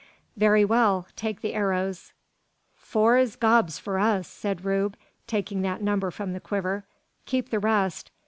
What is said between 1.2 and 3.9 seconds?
the arrows." "Four's gobs